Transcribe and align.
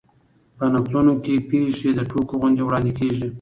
په 0.57 0.65
نکلونو 0.73 1.13
کښي 1.23 1.35
پېښي 1.49 1.89
د 1.95 1.99
ټوګو 2.09 2.35
غوندي 2.39 2.63
وړاندي 2.65 2.93
کېږي. 2.99 3.27